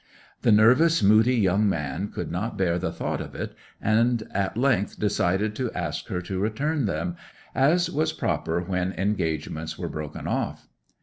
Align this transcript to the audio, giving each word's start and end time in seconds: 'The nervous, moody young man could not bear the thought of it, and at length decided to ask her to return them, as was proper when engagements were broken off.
'The 0.41 0.51
nervous, 0.51 1.03
moody 1.03 1.35
young 1.35 1.69
man 1.69 2.07
could 2.07 2.31
not 2.31 2.57
bear 2.57 2.79
the 2.79 2.91
thought 2.91 3.21
of 3.21 3.35
it, 3.35 3.53
and 3.79 4.23
at 4.31 4.57
length 4.57 4.97
decided 4.99 5.53
to 5.55 5.71
ask 5.73 6.07
her 6.07 6.23
to 6.23 6.39
return 6.39 6.87
them, 6.87 7.15
as 7.53 7.87
was 7.87 8.11
proper 8.11 8.59
when 8.61 8.93
engagements 8.93 9.77
were 9.77 9.89
broken 9.89 10.25
off. 10.27 10.67